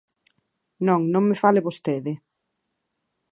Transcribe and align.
Non, 0.87 1.01
non 1.13 1.23
me 1.29 1.35
fale 1.43 1.65
vostede. 1.67 2.13